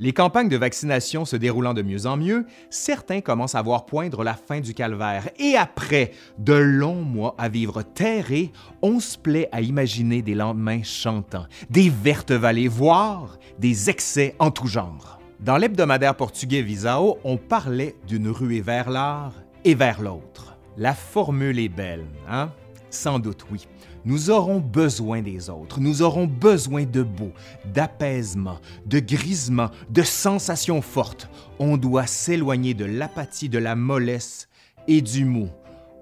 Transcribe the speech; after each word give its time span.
Les 0.00 0.12
campagnes 0.12 0.48
de 0.48 0.56
vaccination 0.56 1.24
se 1.24 1.34
déroulant 1.34 1.74
de 1.74 1.82
mieux 1.82 2.06
en 2.06 2.16
mieux, 2.16 2.46
certains 2.70 3.20
commencent 3.20 3.56
à 3.56 3.62
voir 3.62 3.84
poindre 3.84 4.22
la 4.22 4.34
fin 4.34 4.60
du 4.60 4.72
calvaire. 4.72 5.28
Et 5.40 5.56
après 5.56 6.12
de 6.38 6.52
longs 6.52 7.02
mois 7.02 7.34
à 7.36 7.48
vivre 7.48 7.82
terrés, 7.82 8.52
on 8.80 9.00
se 9.00 9.18
plaît 9.18 9.48
à 9.50 9.60
imaginer 9.60 10.22
des 10.22 10.36
lendemains 10.36 10.84
chantants, 10.84 11.46
des 11.68 11.90
vertes 11.90 12.30
vallées, 12.30 12.68
voire 12.68 13.38
des 13.58 13.90
excès 13.90 14.36
en 14.38 14.52
tout 14.52 14.68
genre. 14.68 15.18
Dans 15.40 15.56
l'hebdomadaire 15.56 16.14
portugais 16.14 16.62
Visao, 16.62 17.18
on 17.24 17.36
parlait 17.36 17.96
d'une 18.06 18.28
ruée 18.28 18.60
vers 18.60 18.90
l'art 18.90 19.34
et 19.64 19.74
vers 19.74 20.00
l'autre. 20.00 20.56
La 20.76 20.94
formule 20.94 21.58
est 21.58 21.68
belle, 21.68 22.06
hein? 22.28 22.52
Sans 22.88 23.18
doute 23.18 23.44
oui. 23.50 23.66
Nous 24.08 24.30
aurons 24.30 24.58
besoin 24.58 25.20
des 25.20 25.50
autres, 25.50 25.80
nous 25.80 26.00
aurons 26.00 26.26
besoin 26.26 26.84
de 26.86 27.02
beau, 27.02 27.30
d'apaisement, 27.66 28.58
de 28.86 29.00
grisement, 29.00 29.68
de 29.90 30.02
sensations 30.02 30.80
fortes. 30.80 31.28
On 31.58 31.76
doit 31.76 32.06
s'éloigner 32.06 32.72
de 32.72 32.86
l'apathie, 32.86 33.50
de 33.50 33.58
la 33.58 33.76
mollesse 33.76 34.48
et 34.86 35.02
du 35.02 35.26
mou. 35.26 35.50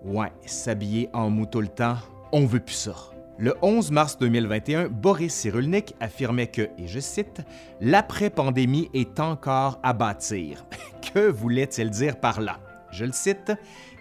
Ouais, 0.04 0.30
s'habiller 0.46 1.10
en 1.14 1.30
mou 1.30 1.46
tout 1.46 1.60
le 1.60 1.66
temps, 1.66 1.96
on 2.30 2.46
veut 2.46 2.60
plus 2.60 2.76
ça. 2.76 2.94
Le 3.38 3.56
11 3.60 3.90
mars 3.90 4.18
2021, 4.18 4.86
Boris 4.86 5.34
Cyrulnik 5.34 5.96
affirmait 5.98 6.46
que, 6.46 6.62
et 6.78 6.86
je 6.86 7.00
cite, 7.00 7.40
L'après-pandémie 7.80 8.88
est 8.94 9.18
encore 9.18 9.80
à 9.82 9.92
bâtir. 9.92 10.64
que 11.12 11.28
voulait-il 11.28 11.90
dire 11.90 12.20
par 12.20 12.40
là? 12.40 12.60
Je 12.92 13.04
le 13.04 13.12
cite, 13.12 13.52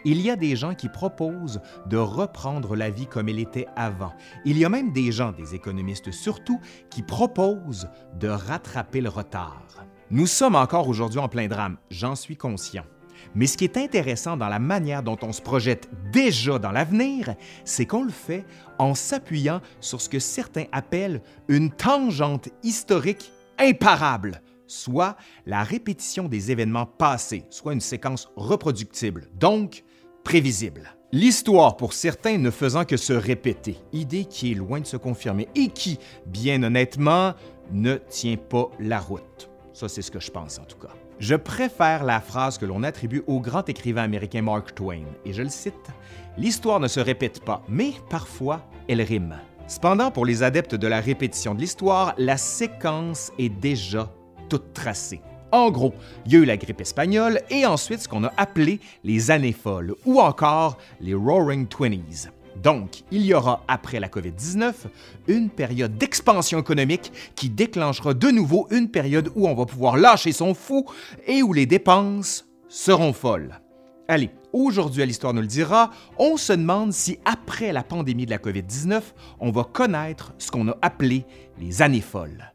il 0.05 0.22
y 0.22 0.30
a 0.30 0.36
des 0.36 0.55
gens 0.55 0.76
qui 0.76 0.88
proposent 0.88 1.59
de 1.88 1.98
reprendre 1.98 2.76
la 2.76 2.90
vie 2.90 3.08
comme 3.08 3.27
elle 3.27 3.40
était 3.40 3.68
avant. 3.76 4.14
Il 4.45 4.58
y 4.58 4.64
a 4.64 4.70
même 4.70 4.94
des 4.94 5.12
gens, 5.12 5.31
des 5.31 5.55
économistes 5.55 6.12
surtout, 6.12 6.62
qui 6.90 7.02
proposent 7.02 7.90
de 8.20 8.28
rattraper 8.28 9.02
le 9.02 9.09
retard. 9.09 9.86
Nous 10.12 10.28
sommes 10.28 10.55
encore 10.55 10.88
aujourd'hui 10.88 11.20
en 11.20 11.28
plein 11.28 11.48
drame, 11.48 11.78
j'en 11.90 12.16
suis 12.16 12.38
conscient. 12.38 12.84
Mais 13.34 13.48
ce 13.48 13.58
qui 13.58 13.64
est 13.64 13.78
intéressant 13.78 14.38
dans 14.38 14.47
la 14.47 14.59
manière 14.59 15.02
dont 15.02 15.17
on 15.23 15.34
se 15.34 15.42
projette 15.42 15.89
déjà 16.12 16.59
dans 16.59 16.72
l'avenir, 16.72 17.36
c'est 17.64 17.88
qu'on 17.88 18.03
le 18.03 18.12
fait 18.12 18.45
en 18.78 18.94
s'appuyant 18.94 19.62
sur 19.80 20.02
ce 20.02 20.09
que 20.09 20.19
certains 20.19 20.66
appellent 20.72 21.22
une 21.47 21.72
tangente 21.72 22.50
historique 22.62 23.31
imparable, 23.58 24.42
soit 24.67 25.16
la 25.45 25.64
répétition 25.64 26.28
des 26.28 26.52
événements 26.52 26.86
passés, 26.86 27.45
soit 27.50 27.73
une 27.73 27.81
séquence 27.81 28.30
reproductible, 28.36 29.28
donc 29.34 29.84
prévisible. 30.26 30.95
L'histoire, 31.14 31.78
pour 31.78 31.94
certains, 31.94 32.38
ne 32.38 32.52
faisant 32.52 32.84
que 32.84 32.98
se 32.98 33.14
répéter, 33.14 33.78
idée 33.94 34.26
qui 34.26 34.52
est 34.52 34.56
loin 34.56 34.81
de 34.81 34.86
se 34.86 34.98
confirmer 34.98 35.48
et 35.56 35.70
qui, 35.70 35.98
bien 36.26 36.62
honnêtement, 36.64 37.34
ne 37.72 37.95
tient 38.09 38.36
pas 38.36 38.70
la 38.80 39.00
route. 39.00 39.50
Ça, 39.72 39.88
c'est 39.88 40.02
ce 40.02 40.12
que 40.12 40.20
je 40.20 40.31
pense 40.31 40.59
en 40.59 40.66
tout 40.66 40.78
cas. 40.78 40.94
Je 41.20 41.36
préfère 41.36 42.03
la 42.03 42.20
phrase 42.20 42.58
que 42.58 42.66
l'on 42.66 42.84
attribue 42.84 43.23
au 43.28 43.40
grand 43.40 43.70
écrivain 43.70 44.03
américain 44.03 44.42
Mark 44.42 44.76
Twain, 44.76 45.06
et 45.23 45.31
je 45.31 45.44
le 45.44 45.50
cite, 45.50 45.73
L'histoire 46.38 46.81
ne 46.81 46.90
se 46.90 47.00
répète 47.00 47.46
pas, 47.46 47.64
mais 47.70 47.94
parfois 48.09 48.68
elle 48.90 49.02
rime. 49.02 49.38
Cependant, 49.68 50.12
pour 50.12 50.26
les 50.26 50.44
adeptes 50.44 50.76
de 50.76 50.88
la 50.88 51.00
répétition 51.00 51.56
de 51.56 51.62
l'histoire, 51.62 52.14
la 52.18 52.36
séquence 52.36 53.31
est 53.40 53.50
déjà 53.50 54.12
toute 54.50 54.73
tracée. 54.73 55.22
En 55.56 55.72
gros, 55.72 55.94
il 56.25 56.34
y 56.34 56.36
a 56.36 56.39
eu 56.39 56.44
la 56.44 56.58
grippe 56.58 56.81
espagnole 56.81 57.39
et 57.50 57.66
ensuite 57.66 58.02
ce 58.02 58.09
qu'on 58.09 58.25
a 58.25 58.34
appelé 58.36 58.81
les 59.06 59.31
années 59.31 59.53
folles 59.53 59.95
ou 60.06 60.20
encore 60.20 60.78
les 61.00 61.14
Roaring 61.14 61.66
Twenties. 61.66 62.28
Donc, 62.62 63.03
il 63.09 63.25
y 63.25 63.34
aura, 63.34 63.64
après 63.70 64.02
la 64.02 64.09
COVID-19, 64.09 64.73
une 65.30 65.50
période 65.50 65.97
d'expansion 65.97 66.59
économique 66.59 67.14
qui 67.36 67.47
déclenchera 67.47 68.14
de 68.14 68.31
nouveau 68.31 68.67
une 68.70 68.89
période 68.89 69.31
où 69.34 69.47
on 69.47 69.56
va 69.56 69.66
pouvoir 69.66 69.95
lâcher 69.95 70.34
son 70.34 70.53
fou 70.53 70.86
et 71.25 71.42
où 71.42 71.53
les 71.53 71.66
dépenses 71.66 72.45
seront 72.67 73.14
folles. 73.14 73.62
Allez, 74.09 74.31
aujourd'hui 74.52 75.03
à 75.03 75.06
l'Histoire 75.06 75.34
nous 75.34 75.40
le 75.40 75.47
dira, 75.47 75.90
on 76.17 76.36
se 76.36 76.52
demande 76.52 76.92
si 76.92 77.17
après 77.23 77.72
la 77.72 77.84
pandémie 77.84 78.25
de 78.25 78.31
la 78.31 78.40
COVID-19, 78.40 79.02
on 79.40 79.52
va 79.52 79.63
connaître 79.63 80.34
ce 80.38 80.52
qu'on 80.52 80.68
a 80.68 80.78
appelé 80.81 81.25
les 81.58 81.81
années 81.81 82.02
folles. 82.02 82.52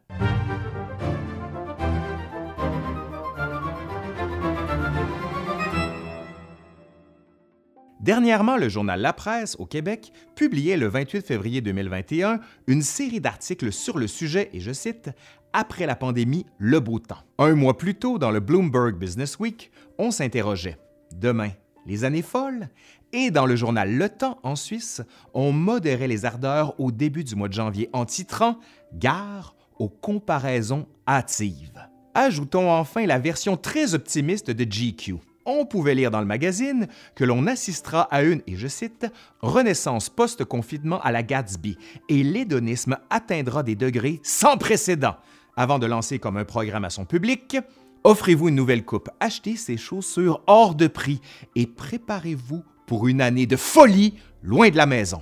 Dernièrement, 8.01 8.57
le 8.57 8.71
journal 8.71 8.99
La 8.99 9.13
Presse 9.13 9.57
au 9.59 9.67
Québec 9.67 10.11
publiait 10.35 10.79
le 10.79 10.89
28 10.89 11.27
février 11.27 11.61
2021 11.61 12.41
une 12.67 12.81
série 12.81 13.21
d'articles 13.21 13.73
sur 13.73 13.99
le 13.99 14.07
sujet, 14.07 14.49
et 14.55 14.61
je 14.61 14.73
cite, 14.73 15.11
Après 15.53 15.85
la 15.85 15.97
pandémie, 15.97 16.47
le 16.57 16.81
beau 16.81 16.99
temps. 16.99 17.19
Un 17.39 17.55
mois 17.55 17.77
plus 17.77 17.97
tôt, 17.97 18.19
dans 18.19 18.31
le 18.31 18.41
Bloomberg 18.41 18.97
Business 18.97 19.39
Week, 19.39 19.71
on 19.99 20.11
s'interrogeait 20.11 20.79
Demain, 21.15 21.51
les 21.85 22.05
années 22.05 22.23
folles? 22.23 22.71
Et 23.13 23.31
dans 23.31 23.45
le 23.45 23.55
journal 23.55 23.95
Le 23.95 24.09
Temps, 24.09 24.39
en 24.45 24.57
Suisse, 24.57 25.03
on 25.35 25.53
modérait 25.53 26.09
les 26.09 26.25
ardeurs 26.25 26.81
au 26.81 26.93
début 26.93 27.25
du 27.25 27.35
mois 27.35 27.49
de 27.49 27.53
janvier 27.53 27.91
en 27.93 28.07
titrant 28.07 28.59
Gare 28.95 29.55
aux 29.79 29.91
comparaisons 29.91 30.87
hâtives. 31.07 31.87
Ajoutons 32.15 32.71
enfin 32.71 33.05
la 33.05 33.19
version 33.19 33.59
très 33.59 33.93
optimiste 33.93 34.51
de 34.51 34.65
GQ 34.65 35.17
on 35.59 35.67
pouvait 35.67 35.95
lire 35.95 36.11
dans 36.11 36.21
le 36.21 36.27
magazine 36.27 36.87
que 37.15 37.25
l'on 37.25 37.47
assistera 37.47 38.03
à 38.03 38.23
une, 38.23 38.43
et 38.47 38.57
je 38.57 38.69
cite, 38.69 39.07
renaissance 39.43 40.09
post-confinement 40.09 41.01
à 41.01 41.13
la 41.13 41.23
Gatsby 41.23 41.77
et 42.09 42.23
l'hédonisme 42.23 42.97
atteindra 43.11 43.63
des 43.63 43.75
degrés 43.75 44.21
sans 44.23 44.57
précédent. 44.57 45.17
Avant 45.57 45.79
de 45.79 45.87
lancer 45.87 46.19
comme 46.19 46.37
un 46.37 46.45
programme 46.45 46.85
à 46.85 46.91
son 46.91 47.05
public, 47.05 47.59
offrez-vous 48.05 48.49
une 48.49 48.55
nouvelle 48.55 48.85
coupe, 48.85 49.11
achetez 49.19 49.57
ces 49.57 49.77
chaussures 49.77 50.43
hors 50.47 50.75
de 50.75 50.87
prix 50.87 51.21
et 51.57 51.67
préparez-vous 51.67 52.63
pour 52.87 53.09
une 53.09 53.21
année 53.21 53.47
de 53.47 53.57
folie 53.57 54.15
loin 54.43 54.71
de 54.71 54.77
la 54.77 54.87
maison. 54.87 55.21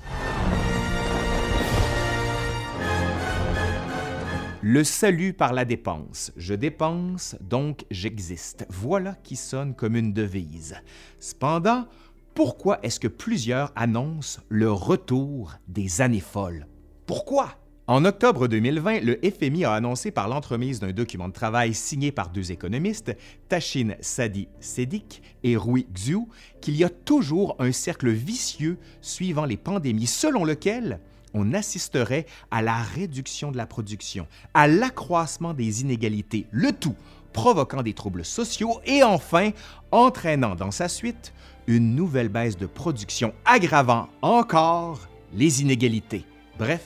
Le 4.71 4.85
salut 4.85 5.33
par 5.33 5.55
la 5.55 5.65
dépense. 5.65 6.31
Je 6.37 6.53
dépense, 6.53 7.37
donc 7.41 7.87
j'existe. 7.91 8.67
Voilà 8.69 9.15
qui 9.25 9.35
sonne 9.35 9.75
comme 9.75 9.97
une 9.97 10.13
devise. 10.13 10.77
Cependant, 11.21 11.87
pourquoi 12.35 12.79
est-ce 12.83 13.01
que 13.01 13.09
plusieurs 13.09 13.73
annoncent 13.77 14.43
le 14.51 14.71
retour 14.71 15.55
des 15.69 16.03
années 16.03 16.21
folles? 16.21 16.67
Pourquoi? 17.07 17.55
En 17.87 18.05
octobre 18.05 18.47
2020, 18.47 19.01
le 19.01 19.19
FMI 19.23 19.65
a 19.65 19.73
annoncé 19.73 20.11
par 20.11 20.29
l'entremise 20.29 20.81
d'un 20.81 20.93
document 20.93 21.29
de 21.29 21.33
travail 21.33 21.73
signé 21.73 22.13
par 22.13 22.29
deux 22.29 22.53
économistes, 22.53 23.17
Tachin 23.49 23.95
Sadi 24.03 24.49
Sedik 24.61 25.23
et 25.45 25.57
Rui 25.57 25.87
Xu, 25.95 26.19
qu'il 26.61 26.77
y 26.77 26.85
a 26.85 26.91
toujours 26.91 27.57
un 27.59 27.73
cercle 27.73 28.11
vicieux 28.11 28.77
suivant 29.01 29.47
les 29.47 29.57
pandémies 29.57 30.07
selon 30.07 30.45
lequel 30.45 31.01
on 31.35 31.53
assisterait 31.53 32.27
à 32.51 32.63
la 32.63 32.77
réduction 32.77 33.51
de 33.51 33.57
la 33.57 33.67
production, 33.67 34.27
à 34.55 34.67
l'accroissement 34.69 35.55
des 35.55 35.83
inégalités, 35.83 36.47
le 36.51 36.73
tout 36.73 36.95
provoquant 37.33 37.83
des 37.83 37.95
troubles 37.95 38.25
sociaux 38.25 38.81
et 38.85 39.03
enfin 39.03 39.51
entraînant 39.93 40.55
dans 40.55 40.71
sa 40.71 40.89
suite 40.89 41.33
une 41.67 41.95
nouvelle 41.95 42.31
baisse 42.31 42.57
de 42.57 42.67
production 42.67 43.35
aggravant 43.45 44.09
encore 44.23 45.09
les 45.35 45.61
inégalités. 45.61 46.25
Bref, 46.59 46.85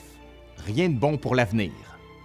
rien 0.65 0.89
de 0.89 0.97
bon 0.97 1.17
pour 1.17 1.35
l'avenir. 1.35 1.71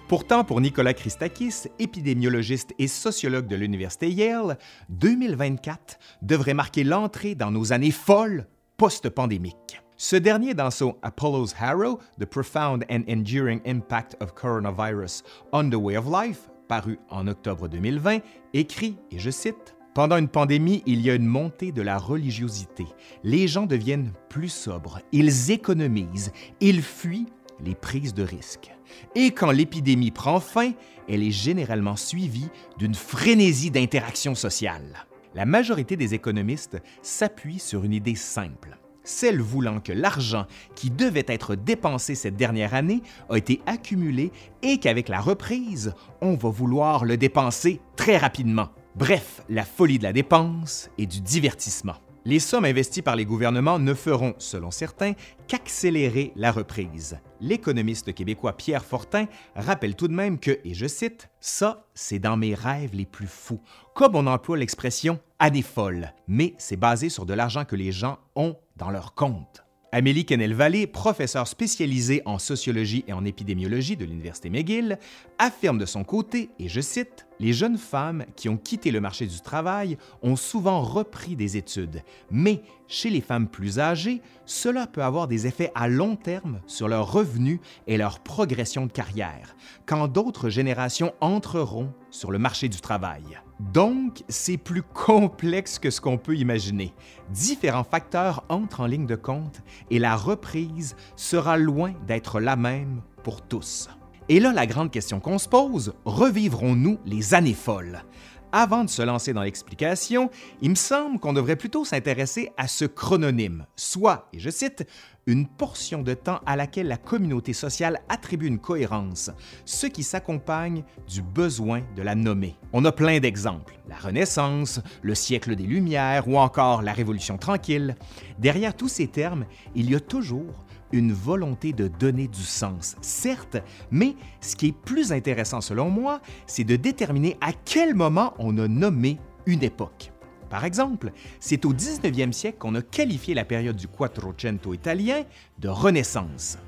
Pourtant, 0.09 0.43
pour 0.43 0.61
Nicolas 0.61 0.95
Christakis, 0.95 1.69
épidémiologiste 1.79 2.73
et 2.79 2.89
sociologue 2.89 3.47
de 3.47 3.57
l'Université 3.57 4.11
Yale, 4.11 4.59
2024 4.89 5.99
devrait 6.23 6.55
marquer 6.55 6.83
l'entrée 6.83 7.35
dans 7.35 7.51
nos 7.51 7.73
années 7.73 7.91
folles 7.91 8.47
post-pandémiques. 8.79 9.83
Ce 10.01 10.15
dernier, 10.15 10.55
dans 10.55 10.71
son 10.71 10.95
Apollo's 11.03 11.57
Harrow, 11.59 11.99
The 12.21 12.25
Profound 12.25 12.85
and 12.89 13.03
Enduring 13.09 13.61
Impact 13.67 14.17
of 14.21 14.33
Coronavirus 14.33 15.25
on 15.53 15.71
the 15.71 15.75
Way 15.75 15.97
of 15.97 16.07
Life, 16.07 16.49
paru 16.69 17.01
en 17.11 17.27
octobre 17.27 17.67
2020, 17.67 18.21
écrit, 18.55 18.97
et 19.11 19.19
je 19.19 19.31
cite, 19.31 19.75
Pendant 19.95 20.17
une 20.17 20.29
pandémie, 20.29 20.85
il 20.87 21.01
y 21.01 21.11
a 21.11 21.17
une 21.17 21.27
montée 21.27 21.73
de 21.73 21.83
la 21.83 21.99
religiosité. 21.99 22.87
Les 23.25 23.49
gens 23.49 23.67
deviennent 23.67 24.13
plus 24.29 24.51
sobres, 24.51 25.01
ils 25.11 25.51
économisent, 25.51 26.31
ils 26.61 26.83
fuient 26.83 27.27
les 27.65 27.75
prises 27.75 28.15
de 28.15 28.23
risques. 28.23 28.71
Et 29.17 29.33
quand 29.33 29.51
l'épidémie 29.51 30.13
prend 30.13 30.39
fin, 30.39 30.75
elle 31.09 31.25
est 31.25 31.33
généralement 31.33 31.97
suivie 31.97 32.51
d'une 32.79 32.95
frénésie 32.95 33.73
d'interaction 33.73 34.37
sociale. 34.37 35.07
La 35.35 35.45
majorité 35.45 35.97
des 35.97 36.15
économistes 36.15 36.81
s'appuient 37.03 37.59
sur 37.59 37.83
une 37.83 37.95
idée 37.95 38.15
simple 38.15 38.79
celle 39.09 39.41
voulant 39.41 39.81
que 39.81 39.93
l'argent 39.93 40.47
qui 40.75 40.91
devait 40.91 41.25
être 41.27 41.55
dépensé 41.55 42.15
cette 42.15 42.37
dernière 42.37 42.75
année 42.75 43.03
a 43.31 43.37
été 43.37 43.61
accumulé 43.67 44.31
et 44.63 44.79
qu'avec 44.79 45.09
la 45.09 45.21
reprise, 45.21 45.95
on 46.21 46.35
va 46.35 46.51
vouloir 46.51 47.05
le 47.05 47.17
dépenser 47.17 47.81
très 47.97 48.19
rapidement. 48.19 48.69
Bref, 48.97 49.43
la 49.49 49.65
folie 49.65 49.99
de 49.99 50.05
la 50.05 50.13
dépense 50.13 50.91
et 50.99 51.07
du 51.07 51.21
divertissement. 51.21 51.95
Les 52.25 52.41
sommes 52.41 52.67
investies 52.67 53.01
par 53.01 53.17
les 53.17 53.25
gouvernements 53.25 53.79
ne 53.79 53.95
feront, 53.95 54.35
selon 54.37 54.71
certains, 54.71 55.15
qu'accélérer 55.47 56.33
la 56.37 56.53
reprise. 56.53 57.19
L'économiste 57.41 58.13
québécois 58.13 58.57
Pierre 58.57 58.85
Fortin 58.85 59.27
rappelle 59.55 59.95
tout 59.95 60.09
de 60.09 60.13
même 60.13 60.39
que, 60.39 60.59
et 60.63 60.75
je 60.75 60.87
cite, 60.87 61.31
Ça, 61.41 61.87
c'est 61.95 62.19
dans 62.19 62.37
mes 62.37 62.55
rêves 62.55 62.91
les 62.93 63.07
plus 63.07 63.29
fous, 63.29 63.63
comme 63.95 64.15
on 64.15 64.27
emploie 64.27 64.59
l'expression 64.59 65.19
année 65.39 65.63
folle, 65.63 66.13
mais 66.27 66.55
c'est 66.59 66.77
basé 66.77 67.09
sur 67.09 67.25
de 67.25 67.35
l'argent 67.35 67.65
que 67.65 67.77
les 67.77 67.93
gens 67.93 68.19
ont 68.35 68.57
dans 68.79 68.91
leur 68.91 69.15
compte. 69.15 69.65
Amélie 69.93 70.25
Kennel-Vallée, 70.25 70.87
professeure 70.87 71.49
spécialisée 71.49 72.23
en 72.27 72.39
sociologie 72.39 73.05
et 73.09 73.13
en 73.13 73.25
épidémiologie 73.25 73.97
de 73.97 74.05
l'Université 74.05 74.51
McGill, 74.51 74.99
affirme 75.39 75.79
de 75.79 75.87
son 75.87 76.05
côté, 76.05 76.51
et 76.59 76.69
je 76.69 76.81
cite, 76.81 77.27
Les 77.41 77.53
jeunes 77.53 77.79
femmes 77.79 78.25
qui 78.35 78.49
ont 78.49 78.57
quitté 78.57 78.91
le 78.91 79.01
marché 79.01 79.27
du 79.27 79.41
travail 79.41 79.97
ont 80.23 80.35
souvent 80.35 80.83
repris 80.83 81.37
des 81.37 81.57
études, 81.57 82.03
mais 82.31 82.63
chez 82.89 83.11
les 83.11 83.21
femmes 83.21 83.47
plus 83.47 83.79
âgées, 83.79 84.23
cela 84.45 84.87
peut 84.87 85.05
avoir 85.05 85.29
des 85.29 85.47
effets 85.47 85.71
à 85.75 85.89
long 85.89 86.17
terme 86.17 86.61
sur 86.67 86.89
leurs 86.89 87.13
revenus 87.13 87.61
et 87.87 87.97
leur 87.97 88.19
progression 88.19 88.87
de 88.87 88.93
carrière, 88.93 89.55
quand 89.87 90.09
d'autres 90.09 90.49
générations 90.49 91.13
entreront 91.21 91.93
sur 92.11 92.33
le 92.33 92.39
marché 92.39 92.69
du 92.69 92.81
travail. 92.81 93.23
Donc, 93.61 94.25
c'est 94.29 94.57
plus 94.57 94.83
complexe 94.83 95.79
que 95.79 95.91
ce 95.91 96.01
qu'on 96.01 96.19
peut 96.19 96.37
imaginer. 96.37 96.93
Différents 97.31 97.85
facteurs 97.85 98.45
entrent 98.49 98.81
en 98.81 98.87
ligne 98.87 99.07
de 99.07 99.17
compte 99.17 99.63
et 99.91 99.99
la 99.99 100.17
reprise 100.17 100.97
sera 101.15 101.57
loin 101.57 101.93
d'être 102.07 102.41
la 102.41 102.57
même 102.57 103.03
pour 103.23 103.43
tous. 103.43 103.89
Et 104.31 104.41
là, 104.41 104.53
la 104.53 104.67
grande 104.67 104.91
question 104.91 105.21
qu'on 105.21 105.39
se 105.39 105.49
pose, 105.49 105.95
revivrons-nous 106.05 106.99
les 107.07 107.33
années 107.33 107.55
folles? 107.55 108.05
Avant 108.53 108.85
de 108.85 108.91
se 108.91 109.01
lancer 109.01 109.33
dans 109.33 109.43
l'explication, 109.43 110.31
il 110.61 110.71
me 110.71 110.75
semble 110.75 111.19
qu'on 111.19 111.33
devrait 111.33 111.57
plutôt 111.57 111.87
s'intéresser 111.87 112.51
à 112.59 112.69
ce 112.69 112.85
chrononyme, 112.85 113.65
soit, 113.75 114.29
et 114.35 114.39
je 114.39 114.51
cite, 114.51 114.87
une 115.27 115.47
portion 115.47 116.03
de 116.03 116.13
temps 116.13 116.41
à 116.45 116.57
laquelle 116.57 116.89
la 116.89 116.99
communauté 116.99 117.55
sociale 117.55 118.01
attribue 118.11 118.47
une 118.47 118.59
cohérence, 118.59 119.31
ce 119.65 119.87
qui 119.87 120.03
s'accompagne 120.03 120.85
du 121.07 121.23
besoin 121.23 121.83
de 121.97 122.03
la 122.03 122.15
nommer. 122.15 122.55
On 122.75 122.85
a 122.85 122.93
plein 122.93 123.21
d'exemples, 123.21 123.79
la 123.89 123.97
Renaissance, 123.97 124.81
le 125.01 125.15
siècle 125.15 125.57
des 125.57 125.65
Lumières 125.65 126.29
ou 126.29 126.39
encore 126.39 126.83
la 126.83 126.93
Révolution 126.93 127.39
tranquille. 127.39 127.97
Derrière 128.39 128.77
tous 128.77 128.89
ces 128.89 129.09
termes, 129.09 129.47
il 129.75 129.91
y 129.91 129.95
a 129.95 130.01
toujours 130.01 130.67
une 130.93 131.13
volonté 131.13 131.73
de 131.73 131.89
donner 131.89 132.29
du 132.29 132.43
sens, 132.43 132.97
certes, 133.01 133.57
mais 133.91 134.17
ce 134.41 134.57
qui 134.57 134.69
est 134.69 134.77
plus 134.77 135.13
intéressant 135.13 135.61
selon 135.61 135.91
moi, 135.91 136.21
c'est 136.47 136.65
de 136.65 136.77
déterminer 136.77 137.37
à 137.41 137.53
quel 137.53 137.95
moment 137.95 138.35
on 138.39 138.57
a 138.59 138.69
nommé 138.69 139.19
une 139.47 139.63
époque. 139.63 140.13
Par 140.51 140.65
exemple, 140.65 141.13
c'est 141.41 141.65
au 141.65 141.75
19e 141.75 142.33
siècle 142.33 142.59
qu'on 142.59 142.75
a 142.75 142.83
qualifié 142.83 143.35
la 143.35 143.45
période 143.45 143.77
du 143.77 143.87
Quattrocento 143.87 144.73
italien 144.73 145.25
de 145.59 145.69
Renaissance. 145.69 146.59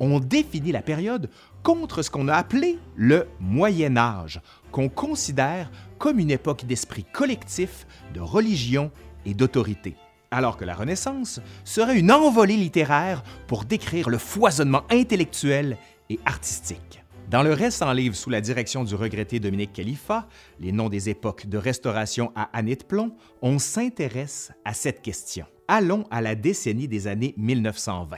On 0.00 0.20
définit 0.20 0.72
la 0.72 0.82
période 0.82 1.30
contre 1.62 2.02
ce 2.02 2.10
qu'on 2.10 2.28
a 2.28 2.34
appelé 2.34 2.78
le 2.96 3.26
Moyen 3.40 3.96
Âge, 3.96 4.40
qu'on 4.70 4.88
considère 4.88 5.70
comme 5.98 6.18
une 6.18 6.30
époque 6.30 6.64
d'esprit 6.64 7.04
collectif, 7.12 7.86
de 8.12 8.20
religion 8.20 8.90
et 9.24 9.34
d'autorité 9.34 9.96
alors 10.34 10.56
que 10.56 10.64
la 10.64 10.74
Renaissance 10.74 11.40
serait 11.64 11.98
une 11.98 12.10
envolée 12.10 12.56
littéraire 12.56 13.22
pour 13.46 13.64
décrire 13.64 14.10
le 14.10 14.18
foisonnement 14.18 14.82
intellectuel 14.90 15.78
et 16.10 16.18
artistique. 16.26 17.02
Dans 17.30 17.42
le 17.42 17.52
récent 17.52 17.92
livre 17.92 18.14
sous 18.14 18.30
la 18.30 18.40
direction 18.40 18.84
du 18.84 18.94
regretté 18.94 19.40
Dominique 19.40 19.72
Khalifa, 19.72 20.28
Les 20.60 20.72
noms 20.72 20.88
des 20.88 21.08
époques 21.08 21.46
de 21.46 21.56
restauration 21.56 22.32
à 22.34 22.44
Année 22.56 22.76
de 22.76 22.84
plomb, 22.84 23.16
on 23.42 23.58
s'intéresse 23.58 24.52
à 24.64 24.74
cette 24.74 25.02
question. 25.02 25.46
Allons 25.68 26.04
à 26.10 26.20
la 26.20 26.34
décennie 26.34 26.88
des 26.88 27.06
années 27.06 27.34
1920. 27.38 28.16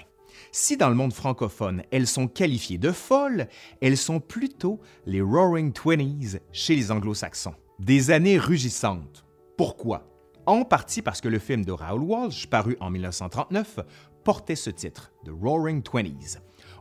Si 0.52 0.76
dans 0.76 0.88
le 0.88 0.94
monde 0.94 1.12
francophone, 1.12 1.82
elles 1.90 2.06
sont 2.06 2.28
qualifiées 2.28 2.78
de 2.78 2.92
folles, 2.92 3.46
elles 3.80 3.96
sont 3.96 4.20
plutôt 4.20 4.80
les 5.06 5.20
Roaring 5.20 5.72
Twenties 5.72 6.38
chez 6.50 6.74
les 6.74 6.90
anglo-saxons. 6.90 7.54
Des 7.78 8.10
années 8.10 8.38
rugissantes. 8.38 9.24
Pourquoi? 9.56 10.15
En 10.46 10.64
partie 10.64 11.02
parce 11.02 11.20
que 11.20 11.28
le 11.28 11.38
film 11.38 11.64
de 11.64 11.72
Raoul 11.72 12.02
Walsh, 12.02 12.46
paru 12.46 12.76
en 12.80 12.90
1939, 12.90 13.80
portait 14.24 14.56
ce 14.56 14.70
titre, 14.70 15.12
The 15.24 15.30
Roaring 15.30 15.82
Twenties. 15.82 16.38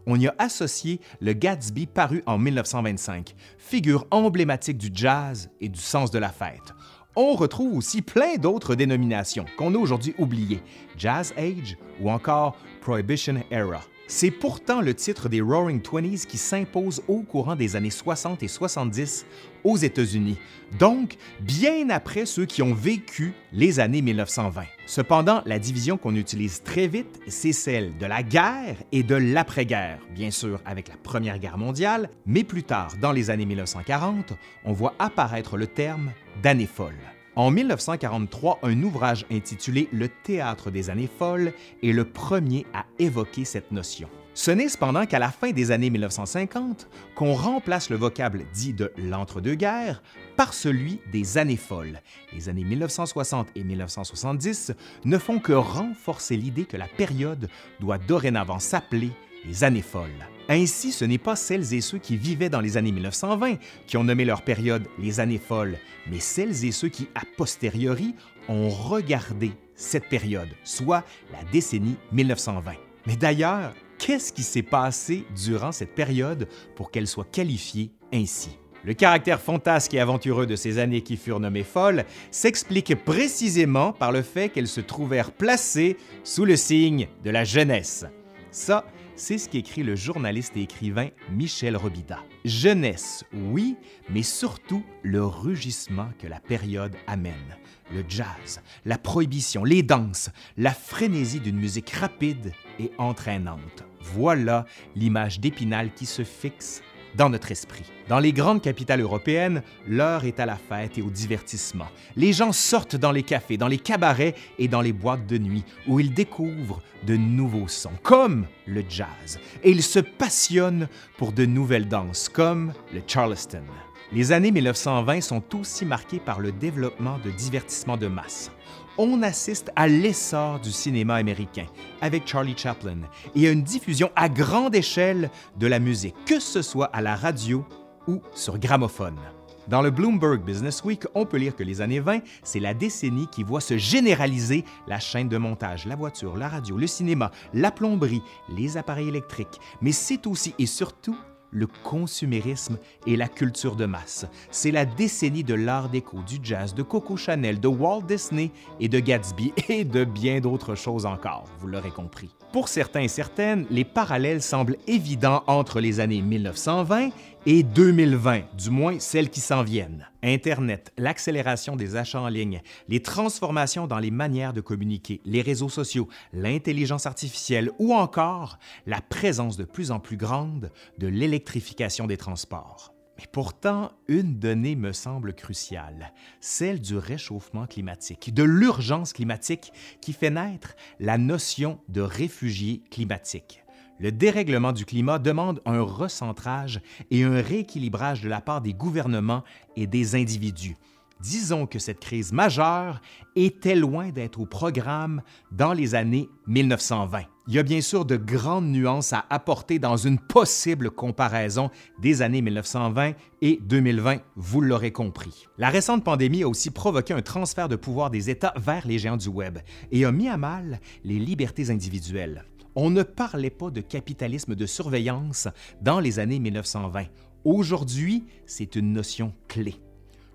On 0.08 0.20
y 0.20 0.28
a 0.28 0.36
associé 0.38 1.00
le 1.20 1.34
Gatsby 1.34 1.88
paru 1.88 2.24
en 2.26 2.38
1925, 2.38 3.36
figure 3.58 4.06
emblématique 4.12 4.78
du 4.78 4.90
jazz 4.94 5.50
et 5.60 5.70
du 5.70 5.80
sens 5.80 6.12
de 6.12 6.20
la 6.20 6.30
fête. 6.30 6.74
On 7.16 7.34
retrouve 7.34 7.78
aussi 7.78 8.02
plein 8.02 8.36
d'autres 8.36 8.76
dénominations 8.76 9.46
qu'on 9.58 9.74
a 9.74 9.78
aujourd'hui 9.78 10.14
oubliées, 10.18 10.62
Jazz 10.98 11.34
Age 11.38 11.78
ou 12.02 12.12
encore 12.12 12.58
Prohibition 12.82 13.42
Era. 13.52 13.82
C'est 14.08 14.30
pourtant 14.30 14.82
le 14.82 14.94
titre 14.94 15.30
des 15.30 15.42
Roaring 15.42 15.82
Twenties 15.82 16.28
qui 16.28 16.38
s'impose 16.38 17.02
au 17.08 17.22
courant 17.22 17.56
des 17.56 17.76
années 17.76 17.90
60 17.90 18.44
et 18.44 18.48
70 18.48 19.26
aux 19.64 19.78
États-Unis, 19.78 20.38
donc 20.78 21.18
bien 21.40 21.90
après 21.90 22.28
ceux 22.28 22.46
qui 22.46 22.62
ont 22.62 22.76
vécu 22.76 23.34
les 23.52 23.80
années 23.80 24.04
1920. 24.04 24.62
Cependant, 24.86 25.42
la 25.48 25.58
division 25.58 25.98
qu'on 25.98 26.16
utilise 26.16 26.62
très 26.62 26.88
vite, 26.88 27.20
c'est 27.28 27.52
celle 27.52 27.98
de 27.98 28.06
la 28.06 28.22
guerre 28.22 28.78
et 28.92 29.02
de 29.02 29.16
l'après-guerre, 29.16 29.98
bien 30.14 30.30
sûr 30.30 30.62
avec 30.66 30.88
la 30.88 30.98
Première 30.98 31.40
Guerre 31.40 31.58
mondiale, 31.58 32.12
mais 32.28 32.44
plus 32.44 32.64
tard, 32.64 32.94
dans 33.02 33.12
les 33.12 33.32
années 33.32 33.48
1940, 33.48 34.34
on 34.66 34.74
voit 34.74 34.94
apparaître 35.00 35.58
le 35.58 35.66
terme 35.66 36.12
d'année 36.44 36.68
folle. 36.68 37.15
En 37.38 37.52
1943, 37.52 38.60
un 38.64 38.82
ouvrage 38.84 39.26
intitulé 39.30 39.90
Le 39.92 40.08
théâtre 40.08 40.72
des 40.72 40.90
années 40.90 41.10
folles 41.20 41.52
est 41.84 41.92
le 41.92 42.06
premier 42.06 42.66
à 42.74 42.86
évoquer 42.98 43.44
cette 43.44 43.74
notion. 43.74 44.08
Ce 44.34 44.52
n'est 44.52 44.70
cependant 44.70 45.06
qu'à 45.06 45.20
la 45.20 45.32
fin 45.32 45.52
des 45.52 45.72
années 45.72 45.90
1950 45.90 46.88
qu'on 47.14 47.34
remplace 47.34 47.90
le 47.90 47.98
vocable 47.98 48.46
dit 48.54 48.74
de 48.74 48.94
l'entre-deux-guerres 48.98 50.02
par 50.38 50.54
celui 50.54 51.02
des 51.12 51.38
années 51.38 51.58
folles. 51.58 52.00
Les 52.32 52.48
années 52.48 52.64
1960 52.64 53.50
et 53.56 53.66
1970 53.66 54.72
ne 55.04 55.18
font 55.18 55.40
que 55.40 55.54
renforcer 55.54 56.38
l'idée 56.38 56.66
que 56.66 56.78
la 56.78 56.88
période 56.88 57.50
doit 57.82 57.98
dorénavant 57.98 58.60
s'appeler 58.60 59.12
les 59.48 59.64
années 59.64 59.82
folles. 59.82 60.28
Ainsi, 60.48 60.92
ce 60.92 61.06
n'est 61.06 61.18
pas 61.18 61.36
celles 61.36 61.74
et 61.74 61.82
ceux 61.82 61.98
qui 61.98 62.18
vivaient 62.18 62.50
dans 62.50 62.62
les 62.62 62.78
années 62.78 62.92
1920 62.92 63.56
qui 63.88 63.98
ont 63.98 64.04
nommé 64.04 64.26
leur 64.26 64.44
période 64.44 64.88
les 65.00 65.20
années 65.20 65.40
folles, 65.40 65.78
mais 66.10 66.20
celles 66.20 66.66
et 66.66 66.72
ceux 66.72 66.90
qui, 66.90 67.08
a 67.16 67.22
posteriori, 67.36 68.14
ont 68.48 68.70
regardé 68.70 69.52
cette 69.74 70.08
période, 70.08 70.50
soit 70.64 71.04
la 71.32 71.44
décennie 71.52 71.96
1920. 72.12 72.74
Mais 73.08 73.16
d'ailleurs, 73.16 73.74
qu'est-ce 73.98 74.32
qui 74.32 74.44
s'est 74.44 74.62
passé 74.62 75.26
durant 75.36 75.72
cette 75.72 75.96
période 75.96 76.48
pour 76.76 76.92
qu'elle 76.92 77.08
soit 77.08 77.30
qualifiée 77.30 77.92
ainsi? 78.14 78.58
Le 78.84 78.94
caractère 78.94 79.42
fantasque 79.42 79.96
et 79.96 80.00
aventureux 80.00 80.46
de 80.46 80.56
ces 80.56 80.78
années 80.78 81.02
qui 81.02 81.18
furent 81.18 81.40
nommées 81.40 81.64
folles 81.64 82.06
s'explique 82.30 82.94
précisément 83.04 83.94
par 83.94 84.12
le 84.12 84.22
fait 84.22 84.50
qu'elles 84.50 84.68
se 84.68 84.82
trouvèrent 84.82 85.32
placées 85.32 85.98
sous 86.24 86.46
le 86.46 86.56
signe 86.56 87.08
de 87.24 87.32
la 87.32 87.44
jeunesse. 87.44 88.06
Ça, 88.52 88.86
c'est 89.16 89.38
ce 89.38 89.50
qu'écrit 89.50 89.84
le 89.84 89.96
journaliste 89.96 90.58
et 90.58 90.64
écrivain 90.64 91.10
Michel 91.32 91.78
Robida. 91.78 92.24
Jeunesse, 92.44 93.24
oui, 93.34 93.76
mais 94.10 94.24
surtout 94.24 94.84
le 95.04 95.26
rugissement 95.26 96.10
que 96.20 96.28
la 96.28 96.40
période 96.40 96.96
amène. 97.08 97.56
Le 97.94 98.04
jazz, 98.08 98.62
la 98.84 98.98
prohibition, 98.98 99.64
les 99.64 99.84
danses, 99.84 100.30
la 100.58 100.74
frénésie 100.74 101.40
d'une 101.40 101.58
musique 101.58 101.92
rapide 101.92 102.52
et 102.80 102.92
entraînante. 102.98 103.84
Voilà 104.02 104.66
l'image 104.96 105.40
d'Épinal 105.40 105.94
qui 105.94 106.06
se 106.06 106.24
fixe 106.24 106.82
dans 107.16 107.30
notre 107.30 107.52
esprit. 107.52 107.86
Dans 108.08 108.20
les 108.20 108.34
grandes 108.34 108.62
capitales 108.62 109.02
européennes, 109.02 109.64
l'heure 109.88 110.26
est 110.26 110.40
à 110.40 110.46
la 110.46 110.58
fête 110.58 110.98
et 110.98 111.02
au 111.02 111.10
divertissement. 111.10 111.88
Les 112.16 112.34
gens 112.34 112.52
sortent 112.52 112.96
dans 112.96 113.12
les 113.12 113.24
cafés, 113.24 113.58
dans 113.58 113.68
les 113.68 113.78
cabarets 113.78 114.36
et 114.60 114.68
dans 114.68 114.82
les 114.82 114.94
boîtes 114.94 115.26
de 115.26 115.38
nuit 115.38 115.64
où 115.88 116.00
ils 116.00 116.14
découvrent 116.14 116.82
de 117.04 117.16
nouveaux 117.16 117.68
sons, 117.68 117.92
comme 118.04 118.46
le 118.66 118.84
jazz, 118.88 119.40
et 119.64 119.72
ils 119.72 119.84
se 119.84 120.00
passionnent 120.00 120.88
pour 121.18 121.32
de 121.32 121.46
nouvelles 121.46 121.88
danses, 121.88 122.30
comme 122.30 122.74
le 122.94 123.02
Charleston. 123.06 123.64
Les 124.12 124.32
années 124.32 124.52
1920 124.52 125.22
sont 125.22 125.44
aussi 125.56 125.86
marquées 125.86 126.20
par 126.20 126.40
le 126.40 126.52
développement 126.52 127.20
de 127.24 127.32
divertissements 127.32 127.98
de 127.98 128.08
masse 128.08 128.52
on 128.98 129.22
assiste 129.24 129.72
à 129.76 129.88
l'essor 129.88 130.60
du 130.60 130.72
cinéma 130.72 131.16
américain 131.16 131.66
avec 132.02 132.28
Charlie 132.28 132.58
Chaplin 132.58 133.00
et 133.36 133.48
à 133.48 133.52
une 133.52 133.64
diffusion 133.64 134.12
à 134.16 134.30
grande 134.30 134.76
échelle 134.76 135.30
de 135.58 135.68
la 135.68 135.80
musique, 135.80 136.16
que 136.26 136.40
ce 136.40 136.62
soit 136.62 136.88
à 136.88 137.02
la 137.02 137.16
radio 137.16 137.66
ou 138.08 138.22
sur 138.34 138.58
gramophone. 138.58 139.20
Dans 139.68 139.82
le 139.82 139.90
Bloomberg 139.90 140.44
Business 140.44 140.84
Week, 140.84 141.06
on 141.16 141.26
peut 141.26 141.38
lire 141.38 141.56
que 141.56 141.64
les 141.64 141.82
années 141.82 142.00
20, 142.00 142.20
c'est 142.44 142.60
la 142.60 142.76
décennie 142.76 143.28
qui 143.28 143.42
voit 143.42 143.62
se 143.62 143.78
généraliser 143.78 144.64
la 144.88 145.00
chaîne 145.00 145.28
de 145.28 145.38
montage, 145.38 145.88
la 145.88 145.96
voiture, 145.96 146.38
la 146.38 146.48
radio, 146.48 146.78
le 146.78 146.86
cinéma, 146.86 147.32
la 147.52 147.72
plomberie, 147.72 148.22
les 148.48 148.78
appareils 148.78 149.08
électriques, 149.08 149.60
mais 149.82 149.92
c'est 149.92 150.28
aussi 150.28 150.54
et 150.60 150.68
surtout 150.68 151.18
le 151.52 151.68
consumérisme 151.84 152.78
et 153.08 153.16
la 153.16 153.28
culture 153.28 153.76
de 153.76 153.86
masse. 153.86 154.26
C'est 154.52 154.72
la 154.72 154.86
décennie 154.86 155.44
de 155.44 155.54
l'art 155.54 155.90
déco, 155.90 156.20
du 156.28 156.40
jazz, 156.42 156.74
de 156.74 156.84
Coco 156.84 157.18
Chanel, 157.18 157.60
de 157.60 157.68
Walt 157.68 158.04
Disney 158.08 158.52
et 158.80 158.90
de 158.90 159.00
Gatsby 159.00 159.54
et 159.70 159.84
de 159.84 160.04
bien 160.04 160.40
d'autres 160.40 160.76
choses 160.76 161.06
encore, 161.06 161.46
vous 161.60 161.68
l'aurez 161.68 161.92
compris. 161.92 162.30
Pour 162.52 162.70
certains 162.70 163.02
et 163.02 163.08
certaines, 163.10 163.66
les 163.70 163.84
parallèles 163.84 164.42
semblent 164.42 164.78
évidents 164.88 165.44
entre 165.48 165.82
les 165.82 166.00
années 166.00 166.22
1920 166.22 167.10
et 167.46 167.64
2020, 167.64 168.42
du 168.58 168.70
moins 168.70 169.00
celles 169.00 169.30
qui 169.30 169.42
s'en 169.42 169.64
viennent. 169.64 170.08
Internet, 170.26 170.92
l'accélération 170.98 171.76
des 171.76 171.96
achats 171.96 172.22
en 172.22 172.28
ligne, 172.28 172.62
les 172.88 173.02
transformations 173.02 173.86
dans 173.86 174.00
les 174.00 174.10
manières 174.10 174.54
de 174.54 174.62
communiquer, 174.62 175.22
les 175.24 175.42
réseaux 175.42 175.70
sociaux, 175.70 176.10
l'intelligence 176.34 177.06
artificielle 177.06 177.72
ou 177.78 177.94
encore 177.94 178.58
la 178.88 179.02
présence 179.02 179.56
de 179.56 179.66
plus 179.66 179.92
en 179.92 180.00
plus 180.00 180.18
grande 180.18 180.72
de 180.98 181.08
l'électrification 181.08 182.08
des 182.08 182.18
transports. 182.18 182.94
Mais 183.18 183.26
pourtant, 183.32 183.92
une 184.08 184.40
donnée 184.40 184.76
me 184.76 184.92
semble 184.92 185.34
cruciale, 185.34 186.12
celle 186.42 186.82
du 186.82 186.98
réchauffement 186.98 187.68
climatique, 187.68 188.34
de 188.34 188.44
l'urgence 188.44 189.14
climatique 189.14 189.72
qui 190.02 190.12
fait 190.12 190.32
naître 190.32 190.76
la 191.00 191.18
notion 191.18 191.80
de 191.88 192.02
réfugié 192.02 192.82
climatique. 192.90 193.65
Le 193.98 194.12
dérèglement 194.12 194.74
du 194.74 194.84
climat 194.84 195.20
demande 195.20 195.62
un 195.66 195.82
recentrage 195.82 196.82
et 197.12 197.24
un 197.24 197.42
rééquilibrage 197.42 198.22
de 198.22 198.30
la 198.30 198.42
part 198.42 198.62
des 198.62 198.74
gouvernements 198.74 199.44
et 199.78 199.88
des 199.88 200.16
individus. 200.16 200.76
Disons 201.22 201.66
que 201.66 201.80
cette 201.80 202.02
crise 202.02 202.34
majeure 202.34 203.00
était 203.38 203.76
loin 203.76 204.10
d'être 204.10 204.42
au 204.42 204.46
programme 204.46 205.22
dans 205.52 205.72
les 205.72 205.96
années 205.96 206.30
1920. 206.48 207.22
Il 207.48 207.54
y 207.54 207.60
a 207.60 207.64
bien 207.64 207.80
sûr 207.80 208.04
de 208.04 208.18
grandes 208.18 208.68
nuances 208.68 209.14
à 209.14 209.26
apporter 209.30 209.80
dans 209.80 209.96
une 209.96 210.20
possible 210.20 210.92
comparaison 210.92 211.70
des 212.02 212.22
années 212.22 212.42
1920 212.42 213.14
et 213.42 213.60
2020, 213.64 214.18
vous 214.36 214.62
l'aurez 214.62 214.92
compris. 214.92 215.48
La 215.58 215.70
récente 215.70 216.04
pandémie 216.04 216.44
a 216.44 216.50
aussi 216.50 216.70
provoqué 216.70 217.14
un 217.14 217.22
transfert 217.22 217.70
de 217.70 217.76
pouvoir 217.78 218.10
des 218.10 218.30
États 218.30 218.54
vers 218.58 218.86
les 218.86 219.00
géants 219.00 219.16
du 219.16 219.30
Web 219.30 219.60
et 219.92 220.04
a 220.04 220.12
mis 220.12 220.28
à 220.28 220.38
mal 220.38 220.82
les 221.04 221.20
libertés 221.20 221.70
individuelles. 221.70 222.44
On 222.76 222.90
ne 222.90 223.04
parlait 223.04 223.50
pas 223.50 223.70
de 223.70 223.80
capitalisme 223.80 224.54
de 224.54 224.66
surveillance 224.66 225.48
dans 225.82 226.02
les 226.02 226.20
années 226.20 226.40
1920. 226.40 227.06
Aujourd'hui, 227.46 228.26
c'est 228.46 228.76
une 228.76 228.92
notion 228.92 229.34
clé. 229.48 229.76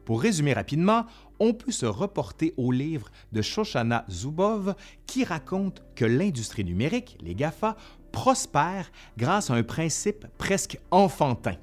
Pour 0.07 0.23
résumer 0.23 0.55
rapidement, 0.55 1.05
on 1.39 1.53
peut 1.53 1.71
se 1.71 1.85
reporter 1.85 2.55
au 2.57 2.73
livre 2.73 3.11
de 3.33 3.43
Shoshana 3.43 4.07
Zuboff 4.11 4.75
qui 5.07 5.25
raconte 5.25 5.83
que 5.95 6.07
l'industrie 6.07 6.65
numérique, 6.65 7.19
les 7.21 7.35
GAFA, 7.35 7.77
prospère 8.11 8.91
grâce 9.19 9.51
à 9.51 9.55
un 9.55 9.63
principe 9.63 10.27
presque 10.39 10.79
enfantin 10.91 11.57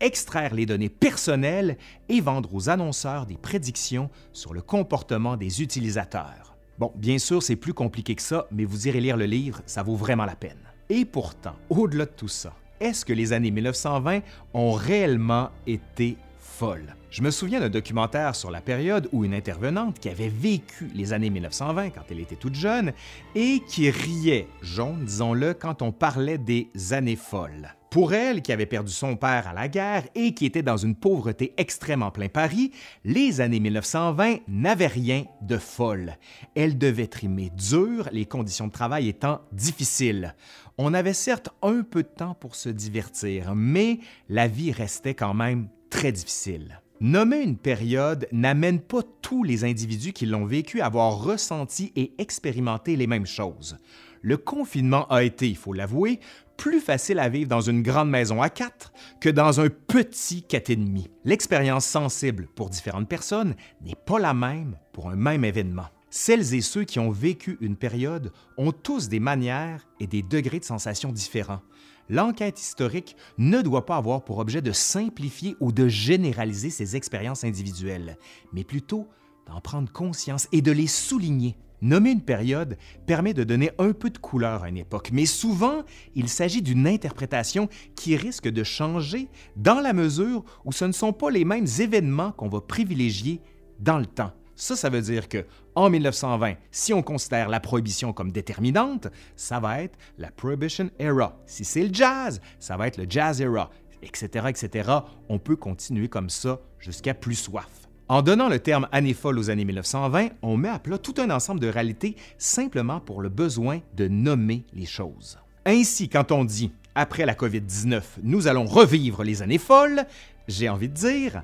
extraire 0.00 0.54
les 0.54 0.66
données 0.66 0.88
personnelles 0.88 1.76
et 2.08 2.20
vendre 2.20 2.54
aux 2.54 2.68
annonceurs 2.68 3.26
des 3.26 3.36
prédictions 3.36 4.10
sur 4.32 4.54
le 4.54 4.62
comportement 4.62 5.36
des 5.36 5.62
utilisateurs. 5.62 6.57
Bon, 6.78 6.92
bien 6.94 7.18
sûr, 7.18 7.42
c'est 7.42 7.56
plus 7.56 7.74
compliqué 7.74 8.14
que 8.14 8.22
ça, 8.22 8.46
mais 8.52 8.64
vous 8.64 8.86
irez 8.86 9.00
lire 9.00 9.16
le 9.16 9.24
livre, 9.24 9.62
ça 9.66 9.82
vaut 9.82 9.96
vraiment 9.96 10.24
la 10.24 10.36
peine. 10.36 10.58
Et 10.88 11.04
pourtant, 11.04 11.56
au-delà 11.70 12.06
de 12.06 12.12
tout 12.12 12.28
ça, 12.28 12.54
est-ce 12.78 13.04
que 13.04 13.12
les 13.12 13.32
années 13.32 13.50
1920 13.50 14.20
ont 14.54 14.72
réellement 14.72 15.50
été 15.66 16.16
folles? 16.38 16.94
Je 17.10 17.22
me 17.22 17.32
souviens 17.32 17.58
d'un 17.58 17.68
documentaire 17.68 18.36
sur 18.36 18.52
la 18.52 18.60
période 18.60 19.08
où 19.10 19.24
une 19.24 19.34
intervenante 19.34 19.98
qui 19.98 20.08
avait 20.08 20.28
vécu 20.28 20.88
les 20.94 21.12
années 21.12 21.30
1920 21.30 21.90
quand 21.90 22.02
elle 22.10 22.20
était 22.20 22.36
toute 22.36 22.54
jeune 22.54 22.92
et 23.34 23.60
qui 23.66 23.90
riait, 23.90 24.46
jaune, 24.62 25.04
disons-le, 25.04 25.54
quand 25.54 25.82
on 25.82 25.90
parlait 25.90 26.38
des 26.38 26.68
années 26.92 27.16
folles. 27.16 27.74
Pour 27.90 28.12
elle, 28.12 28.42
qui 28.42 28.52
avait 28.52 28.66
perdu 28.66 28.92
son 28.92 29.16
père 29.16 29.48
à 29.48 29.54
la 29.54 29.66
guerre 29.66 30.04
et 30.14 30.34
qui 30.34 30.44
était 30.44 30.62
dans 30.62 30.76
une 30.76 30.94
pauvreté 30.94 31.54
extrême 31.56 32.02
en 32.02 32.10
plein 32.10 32.28
Paris, 32.28 32.70
les 33.04 33.40
années 33.40 33.60
1920 33.60 34.40
n'avaient 34.46 34.86
rien 34.86 35.24
de 35.40 35.56
folle. 35.56 36.16
Elle 36.54 36.76
devait 36.76 37.06
trimer 37.06 37.50
dur, 37.56 38.10
les 38.12 38.26
conditions 38.26 38.66
de 38.66 38.72
travail 38.72 39.08
étant 39.08 39.40
difficiles. 39.52 40.34
On 40.76 40.92
avait 40.92 41.14
certes 41.14 41.48
un 41.62 41.80
peu 41.82 42.02
de 42.02 42.08
temps 42.08 42.34
pour 42.34 42.56
se 42.56 42.68
divertir, 42.68 43.54
mais 43.54 44.00
la 44.28 44.48
vie 44.48 44.70
restait 44.70 45.14
quand 45.14 45.34
même 45.34 45.68
très 45.88 46.12
difficile. 46.12 46.82
Nommer 47.00 47.40
une 47.40 47.56
période 47.56 48.28
n'amène 48.32 48.80
pas 48.80 49.02
tous 49.22 49.44
les 49.44 49.64
individus 49.64 50.12
qui 50.12 50.26
l'ont 50.26 50.44
vécu 50.44 50.82
à 50.82 50.86
avoir 50.86 51.22
ressenti 51.22 51.92
et 51.96 52.12
expérimenté 52.18 52.96
les 52.96 53.06
mêmes 53.06 53.26
choses. 53.26 53.78
Le 54.20 54.36
confinement 54.36 55.06
a 55.06 55.22
été, 55.22 55.48
il 55.48 55.56
faut 55.56 55.72
l'avouer, 55.72 56.18
plus 56.58 56.80
facile 56.80 57.18
à 57.20 57.30
vivre 57.30 57.48
dans 57.48 57.62
une 57.62 57.82
grande 57.82 58.10
maison 58.10 58.42
à 58.42 58.50
quatre 58.50 58.92
que 59.20 59.30
dans 59.30 59.60
un 59.60 59.68
petit 59.70 60.44
demi. 60.76 61.08
L'expérience 61.24 61.86
sensible 61.86 62.48
pour 62.54 62.68
différentes 62.68 63.08
personnes 63.08 63.54
n'est 63.80 63.94
pas 63.94 64.18
la 64.18 64.34
même 64.34 64.76
pour 64.92 65.08
un 65.08 65.16
même 65.16 65.46
événement. 65.46 65.86
Celles 66.10 66.52
et 66.52 66.60
ceux 66.60 66.84
qui 66.84 66.98
ont 66.98 67.10
vécu 67.10 67.56
une 67.62 67.76
période 67.76 68.32
ont 68.58 68.72
tous 68.72 69.08
des 69.08 69.20
manières 69.20 69.86
et 70.00 70.06
des 70.06 70.22
degrés 70.22 70.58
de 70.58 70.64
sensation 70.64 71.12
différents 71.12 71.62
l'enquête 72.08 72.60
historique 72.60 73.16
ne 73.36 73.62
doit 73.62 73.86
pas 73.86 73.96
avoir 73.96 74.24
pour 74.24 74.38
objet 74.38 74.62
de 74.62 74.72
simplifier 74.72 75.56
ou 75.60 75.72
de 75.72 75.88
généraliser 75.88 76.70
ces 76.70 76.96
expériences 76.96 77.44
individuelles, 77.44 78.16
mais 78.52 78.64
plutôt 78.64 79.08
d'en 79.46 79.60
prendre 79.60 79.90
conscience 79.90 80.48
et 80.52 80.62
de 80.62 80.72
les 80.72 80.86
souligner. 80.86 81.56
Nommer 81.80 82.10
une 82.10 82.22
période 82.22 82.76
permet 83.06 83.34
de 83.34 83.44
donner 83.44 83.70
un 83.78 83.92
peu 83.92 84.10
de 84.10 84.18
couleur 84.18 84.64
à 84.64 84.68
une 84.68 84.78
époque, 84.78 85.10
mais 85.12 85.26
souvent, 85.26 85.82
il 86.14 86.28
s'agit 86.28 86.62
d'une 86.62 86.86
interprétation 86.86 87.68
qui 87.94 88.16
risque 88.16 88.48
de 88.48 88.64
changer 88.64 89.28
dans 89.56 89.80
la 89.80 89.92
mesure 89.92 90.44
où 90.64 90.72
ce 90.72 90.84
ne 90.84 90.92
sont 90.92 91.12
pas 91.12 91.30
les 91.30 91.44
mêmes 91.44 91.66
événements 91.78 92.32
qu'on 92.32 92.48
va 92.48 92.60
privilégier 92.60 93.40
dans 93.78 93.98
le 93.98 94.06
temps. 94.06 94.32
Ça, 94.56 94.74
ça 94.74 94.90
veut 94.90 95.02
dire 95.02 95.28
que 95.28 95.46
en 95.76 95.88
1920, 95.88 96.54
si 96.72 96.92
on 96.92 97.00
considère 97.00 97.48
la 97.48 97.60
prohibition 97.60 98.12
comme 98.12 98.32
déterminante, 98.32 99.06
ça 99.36 99.60
va 99.60 99.82
être 99.82 99.96
la 100.18 100.32
Prohibition 100.32 100.90
Era. 100.98 101.40
Si 101.46 101.64
c'est 101.64 101.84
le 101.84 101.94
jazz, 101.94 102.40
ça 102.58 102.76
va 102.76 102.88
être 102.88 102.96
le 102.96 103.06
Jazz 103.08 103.40
Era, 103.40 103.70
etc., 104.02 104.46
etc. 104.48 104.90
On 105.28 105.38
peut 105.38 105.54
continuer 105.54 106.08
comme 106.08 106.28
ça 106.28 106.60
jusqu'à 106.80 107.14
plus 107.14 107.36
soif. 107.36 107.87
En 108.10 108.22
donnant 108.22 108.48
le 108.48 108.58
terme 108.58 108.88
année 108.90 109.12
folle 109.12 109.38
aux 109.38 109.50
années 109.50 109.66
1920, 109.66 110.28
on 110.40 110.56
met 110.56 110.70
à 110.70 110.78
plat 110.78 110.96
tout 110.96 111.14
un 111.18 111.28
ensemble 111.28 111.60
de 111.60 111.68
réalités 111.68 112.16
simplement 112.38 113.00
pour 113.00 113.20
le 113.20 113.28
besoin 113.28 113.80
de 113.96 114.08
nommer 114.08 114.64
les 114.72 114.86
choses. 114.86 115.38
Ainsi, 115.66 116.08
quand 116.08 116.32
on 116.32 116.46
dit 116.46 116.72
après 116.94 117.26
la 117.26 117.34
COVID-19, 117.34 118.02
nous 118.22 118.48
allons 118.48 118.64
revivre 118.64 119.24
les 119.24 119.42
années 119.42 119.58
folles, 119.58 120.06
j'ai 120.48 120.70
envie 120.70 120.88
de 120.88 120.94
dire, 120.94 121.42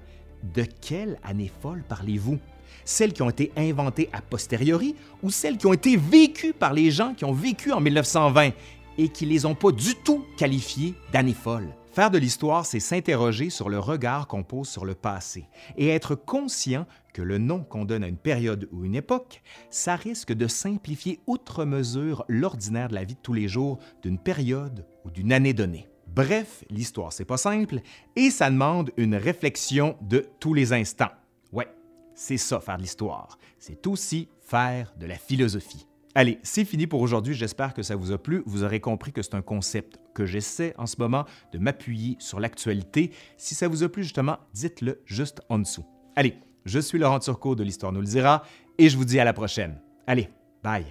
de 0.55 0.65
quelle 0.81 1.19
année 1.23 1.53
folle 1.61 1.85
parlez-vous? 1.87 2.39
celles 2.87 3.13
qui 3.13 3.23
ont 3.23 3.31
été 3.31 3.53
inventées 3.57 4.09
a 4.13 4.21
posteriori 4.21 4.95
ou 5.23 5.31
celles 5.31 5.57
qui 5.57 5.67
ont 5.67 5.73
été 5.73 5.97
vécues 5.97 6.53
par 6.53 6.73
les 6.73 6.91
gens 6.91 7.15
qui 7.15 7.25
ont 7.25 7.33
vécu 7.33 7.73
en 7.73 7.81
1920 7.81 8.51
et 8.99 9.09
qui 9.09 9.27
les 9.27 9.47
ont 9.47 9.55
pas 9.55 9.73
du 9.73 9.95
tout 9.97 10.25
qualifiées 10.37 10.95
d'années 11.13 11.35
folles? 11.35 11.75
Faire 11.95 12.11
de 12.11 12.19
l'histoire, 12.19 12.67
c'est 12.67 12.81
s'interroger 12.81 13.51
sur 13.51 13.69
le 13.69 13.79
regard 13.79 14.27
qu'on 14.27 14.43
pose 14.43 14.69
sur 14.69 14.85
le 14.85 14.97
passé 14.97 15.47
et 15.77 15.91
être 15.91 16.17
conscient 16.17 16.87
que 17.13 17.23
le 17.23 17.39
nom 17.39 17.63
qu'on 17.63 17.85
donne 17.85 18.03
à 18.03 18.09
une 18.09 18.17
période 18.17 18.69
ou 18.73 18.85
une 18.85 18.97
époque, 18.97 19.45
ça 19.71 19.95
risque 19.95 20.33
de 20.33 20.49
simplifier 20.49 21.21
outre 21.29 21.65
mesure 21.65 22.25
l'ordinaire 22.27 22.89
de 22.89 22.97
la 22.97 23.05
vie 23.05 23.15
de 23.15 23.21
tous 23.21 23.33
les 23.33 23.47
jours 23.47 23.79
d'une 24.03 24.19
période 24.19 24.85
ou 25.05 25.13
d'une 25.13 25.33
année 25.33 25.53
donnée. 25.53 25.89
Bref, 26.09 26.65
l'histoire, 26.69 27.13
c'est 27.13 27.25
pas 27.25 27.37
simple 27.37 27.79
et 28.17 28.31
ça 28.31 28.51
demande 28.51 28.91
une 28.97 29.15
réflexion 29.15 29.97
de 30.01 30.27
tous 30.41 30.53
les 30.53 30.73
instants. 30.73 31.13
Ouais, 31.53 31.69
c'est 32.17 32.39
ça, 32.39 32.59
faire 32.59 32.77
de 32.77 32.83
l'histoire. 32.83 33.39
C'est 33.61 33.87
aussi 33.87 34.29
faire 34.41 34.93
de 34.99 35.07
la 35.07 35.15
philosophie. 35.15 35.87
Allez, 36.17 36.39
c'est 36.45 36.65
fini 36.65 36.87
pour 36.87 37.01
aujourd'hui. 37.01 37.35
J'espère 37.35 37.75
que 37.75 37.83
ça 37.83 37.97
vous 37.97 38.13
a 38.13 38.19
plu. 38.19 38.43
Vous 38.47 38.63
aurez 38.63 38.81
compris 38.81 39.13
que 39.13 39.21
c'est 39.21 39.35
un 39.35 39.43
concept 39.43 39.99
que 40.15 40.25
j'essaie 40.25 40.73
en 40.79 40.87
ce 40.87 40.97
moment 40.99 41.25
de 41.53 41.59
m'appuyer 41.59 42.17
sur 42.21 42.39
l'actualité. 42.39 43.11
Si 43.37 43.55
ça 43.55 43.67
vous 43.67 43.83
a 43.83 43.89
plu, 43.89 44.05
justement, 44.05 44.39
dites-le 44.53 45.03
juste 45.07 45.41
en 45.49 45.59
dessous. 45.59 45.85
Allez, 46.15 46.37
je 46.65 46.79
suis 46.79 46.99
Laurent 46.99 47.19
Turcot 47.19 47.57
de 47.57 47.65
l'Histoire 47.65 47.93
nous 47.93 48.01
le 48.01 48.07
dira 48.07 48.45
et 48.79 48.89
je 48.89 48.97
vous 48.97 49.05
dis 49.05 49.19
à 49.19 49.25
la 49.25 49.33
prochaine. 49.33 49.81
Allez, 50.07 50.29
bye! 50.63 50.85